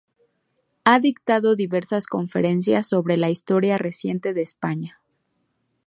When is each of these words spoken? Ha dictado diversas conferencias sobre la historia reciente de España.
Ha 0.83 0.99
dictado 0.99 1.55
diversas 1.55 2.07
conferencias 2.07 2.87
sobre 2.89 3.17
la 3.17 3.29
historia 3.29 3.77
reciente 3.77 4.33
de 4.33 4.41
España. 4.41 4.99